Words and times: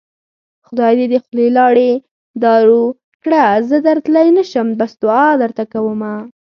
خدای 0.67 0.93
دې 0.99 1.05
د 1.11 1.15
خولې 1.23 1.47
لاړې 1.57 1.91
دارو 2.43 2.83
کړه 3.23 3.43
زه 3.69 3.77
درتلی 3.87 4.27
نشم 4.37 4.67
بس 4.79 4.91
دوعا 5.01 5.29
درته 5.43 5.63
کوومه 5.73 6.13